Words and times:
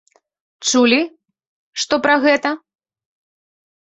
Чулі 0.69 0.97
што 1.83 1.99
пра 2.05 2.15
гэта? 2.23 2.49